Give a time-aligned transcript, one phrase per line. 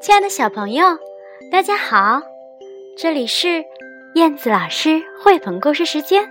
[0.00, 0.96] 亲爱的小朋友，
[1.50, 2.22] 大家好！
[2.96, 3.64] 这里是
[4.14, 6.30] 燕子老师绘本故事时间，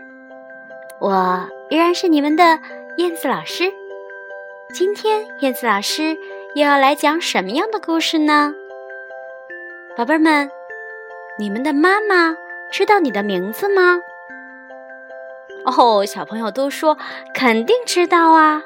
[1.02, 2.60] 我依然是你们的
[2.96, 3.74] 燕子老师。
[4.74, 6.18] 今天燕子老师
[6.56, 8.56] 又要来讲什么样的故事呢？
[9.98, 10.50] 宝贝儿们，
[11.38, 12.38] 你们的妈妈
[12.72, 14.00] 知道你的名字吗？
[15.66, 16.98] 哦，小朋友都说
[17.34, 18.64] 肯定知道啊。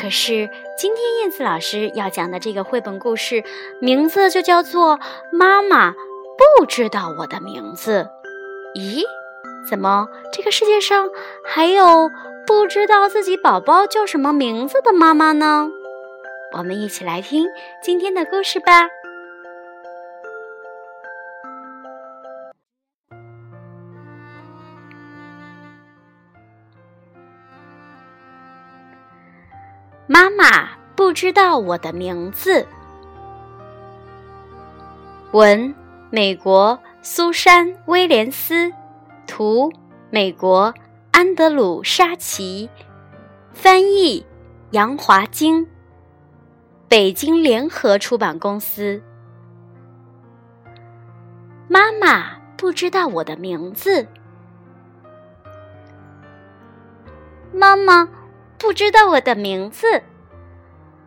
[0.00, 3.44] 可是今天燕子老师要讲的这个绘本故事，
[3.80, 4.98] 名字就叫做
[5.30, 5.94] 《妈妈
[6.58, 8.08] 不知道我的名字》。
[8.80, 9.04] 咦，
[9.68, 11.10] 怎么这个世界上
[11.44, 12.10] 还有
[12.46, 15.70] 不知道自己宝宝叫什么名字的妈妈呢？
[16.54, 17.46] 我们一起来听
[17.82, 18.88] 今天的故事吧。
[30.06, 32.66] 妈妈不知道我的名字。
[35.30, 35.74] 文：
[36.10, 38.72] 美国苏珊·威廉斯，
[39.26, 39.72] 图：
[40.10, 40.74] 美国
[41.12, 42.68] 安德鲁·沙奇，
[43.54, 44.26] 翻译：
[44.72, 45.66] 杨华晶，
[46.88, 49.00] 北京联合出版公司。
[51.68, 54.06] 妈妈不知道我的名字。
[57.52, 58.08] 妈妈。
[58.62, 60.04] 不知道我的名字。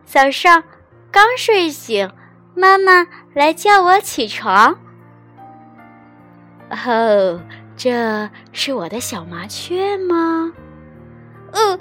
[0.04, 0.62] 早上
[1.10, 2.12] 刚睡醒，
[2.54, 4.78] 妈妈来叫我起床。
[6.68, 7.40] 哦，
[7.74, 10.52] 这是我的小麻雀吗？
[11.52, 11.78] 呃，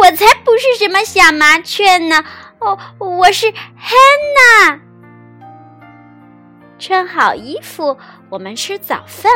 [0.00, 2.24] 我才不是什么小麻雀呢！
[2.58, 4.80] 哦，我是 Hannah。
[6.80, 7.96] 穿好衣服，
[8.28, 9.30] 我们吃早饭。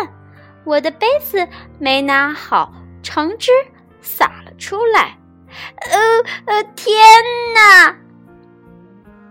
[0.64, 1.46] 我的杯子
[1.78, 3.52] 没拿好，橙汁
[4.00, 5.16] 洒了出来。
[6.46, 6.94] 呃，天
[7.54, 7.94] 哪！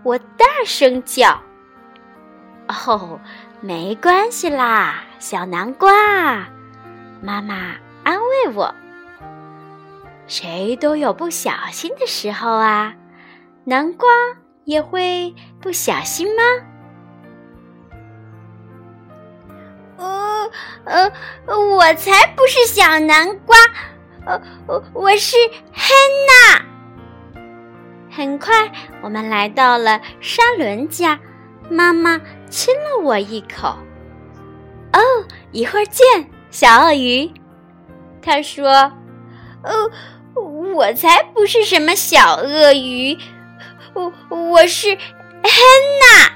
[0.02, 1.42] 我大声叫。
[2.68, 3.20] 哦，
[3.60, 5.90] 没关系啦，小南瓜。
[7.22, 8.74] 妈妈安慰我。
[10.26, 12.94] 谁都有不小心的时候啊，
[13.64, 14.08] 南瓜
[14.64, 16.42] 也会不小心吗？
[19.96, 20.50] 呃
[21.46, 23.56] 呃，我才不是小南瓜。
[24.26, 25.36] 呃，我我是
[25.74, 26.73] Hannah。
[28.16, 28.70] 很快，
[29.02, 31.18] 我们来到了沙伦家，
[31.68, 33.76] 妈妈亲了我一口。
[34.92, 35.00] 哦，
[35.50, 37.28] 一会儿见，小鳄鱼。
[38.22, 38.92] 他说
[39.64, 39.90] ：“哦，
[40.74, 43.18] 我才不是什么小鳄鱼，
[43.94, 45.50] 我我是安
[46.00, 46.32] 娜。”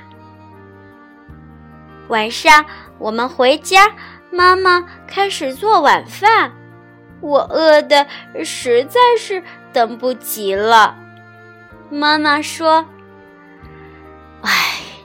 [2.08, 2.66] 晚上
[2.98, 3.92] 我们回家，
[4.32, 6.52] 妈妈开始做晚饭。
[7.20, 8.04] 我饿的
[8.44, 10.96] 实在是等不及了，
[11.90, 12.86] 妈妈说
[14.42, 14.50] ：“哎，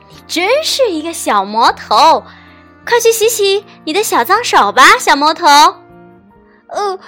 [0.10, 2.24] 你真是一个小魔头，
[2.86, 5.48] 快去洗洗你的小脏手吧，小魔头。”
[6.68, 7.00] 呃，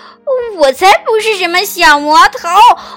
[0.57, 2.47] 我才不是什么小魔头，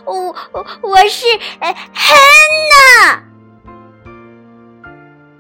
[0.05, 0.35] 我
[0.83, 1.27] 我是
[1.61, 3.21] 呃 Hannah。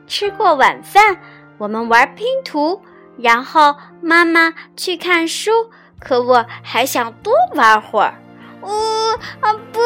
[0.06, 1.20] 吃过晚饭，
[1.58, 2.82] 我们玩拼图，
[3.18, 5.50] 然后妈妈去看书。
[6.00, 8.14] 可我还想多玩会儿，
[8.62, 8.68] 呜
[9.40, 9.80] 啊不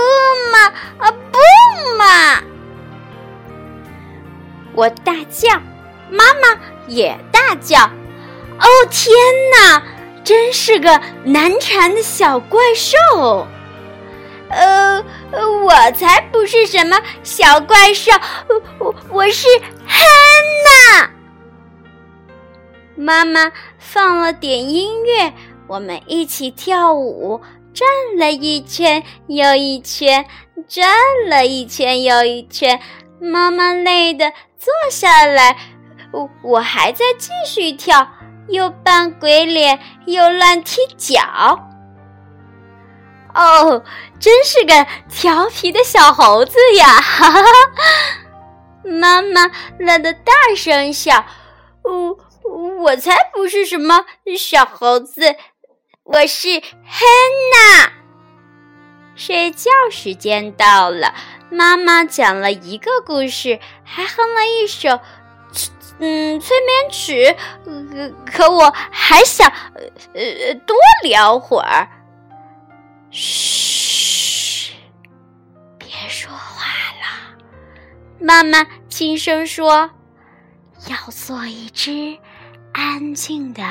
[4.83, 5.49] 我大叫，
[6.11, 7.79] 妈妈也大叫。
[7.79, 9.15] 哦天
[9.53, 9.81] 哪，
[10.25, 13.47] 真是个难缠的小怪兽！
[14.49, 15.01] 呃，
[15.65, 18.11] 我才不是什么小怪兽，
[18.81, 19.47] 我我是
[19.87, 20.05] 汉
[20.91, 21.11] 娜。
[22.97, 25.33] 妈妈放了点音乐。
[25.69, 27.41] 我们一起跳舞，
[27.73, 27.89] 转
[28.19, 30.27] 了一圈又一圈，
[30.67, 30.89] 转
[31.29, 32.81] 了一圈又一圈。
[33.21, 35.57] 妈妈累得坐下来，
[36.13, 38.07] 我我还在继续跳，
[38.47, 41.69] 又扮鬼脸，又乱踢脚。
[43.35, 43.83] 哦，
[44.21, 47.01] 真是个调皮的小猴子呀！
[47.01, 47.43] 哈哈，
[48.85, 49.51] 妈妈
[49.81, 51.25] 乐得大声笑。
[51.83, 52.17] 我
[52.79, 54.05] 我才不是什么
[54.39, 55.35] 小猴子。
[56.05, 57.91] 我是 Hannah。
[59.17, 61.15] 睡觉时间到了，
[61.53, 64.99] 妈妈讲了一个故事，还哼了一首，
[65.99, 67.37] 嗯，催眠曲。
[68.25, 69.53] 可我还想，
[70.15, 71.87] 呃，多聊会儿。
[73.11, 74.73] 嘘，
[75.79, 76.65] 别说话
[77.03, 77.37] 了。
[78.19, 79.91] 妈妈轻声说
[80.89, 82.17] ：“要做一只
[82.73, 83.63] 安静的。”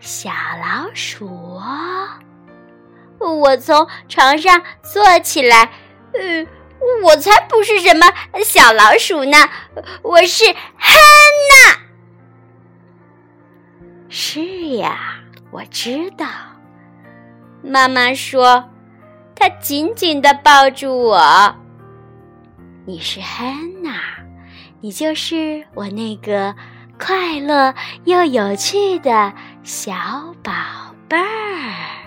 [0.00, 1.60] 小老鼠，
[3.18, 5.70] 我从床上坐起来。
[6.14, 6.46] 嗯，
[7.02, 8.06] 我才不是什么
[8.44, 9.36] 小老鼠呢，
[10.02, 10.44] 我是
[10.76, 10.94] 哈。
[11.50, 11.80] 娜。
[14.08, 14.40] 是
[14.76, 15.20] 呀，
[15.50, 16.26] 我知道。
[17.62, 18.68] 妈妈说，
[19.34, 21.56] 她紧紧的抱住我。
[22.86, 24.00] 你是汉娜，
[24.80, 26.54] 你就是我那个
[26.98, 27.74] 快乐
[28.04, 29.32] 又有趣的
[29.62, 29.94] 小
[30.42, 30.52] 宝
[31.08, 31.99] 贝儿。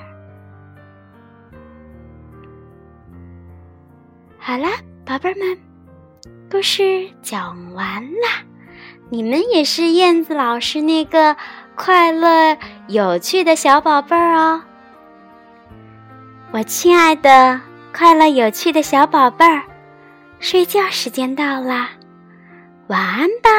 [4.46, 4.72] 好啦，
[5.06, 5.58] 宝贝儿们，
[6.52, 8.44] 故事讲完啦。
[9.10, 11.38] 你们也是燕子老师那个
[11.76, 12.58] 快乐
[12.90, 14.62] 有趣的小宝贝儿哦。
[16.52, 17.62] 我亲爱的
[17.96, 19.64] 快乐有趣的小宝贝儿，
[20.42, 21.92] 睡觉时间到啦，
[22.88, 23.50] 晚安吧。